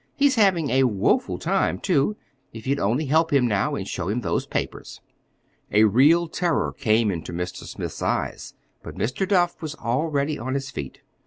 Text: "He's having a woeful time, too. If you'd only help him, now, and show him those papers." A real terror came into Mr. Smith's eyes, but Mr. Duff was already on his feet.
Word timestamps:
"He's 0.15 0.33
having 0.33 0.71
a 0.71 0.85
woeful 0.85 1.37
time, 1.37 1.77
too. 1.77 2.17
If 2.53 2.65
you'd 2.65 2.79
only 2.79 3.05
help 3.05 3.31
him, 3.31 3.45
now, 3.47 3.75
and 3.75 3.87
show 3.87 4.09
him 4.09 4.21
those 4.21 4.47
papers." 4.47 4.99
A 5.71 5.83
real 5.83 6.27
terror 6.27 6.73
came 6.73 7.11
into 7.11 7.31
Mr. 7.31 7.65
Smith's 7.65 8.01
eyes, 8.01 8.55
but 8.81 8.95
Mr. 8.97 9.27
Duff 9.27 9.61
was 9.61 9.75
already 9.75 10.39
on 10.39 10.55
his 10.55 10.71
feet. 10.71 11.01